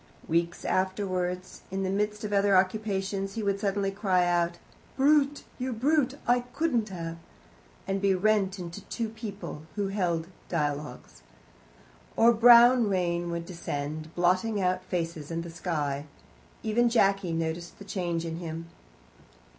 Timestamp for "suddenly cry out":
3.59-4.57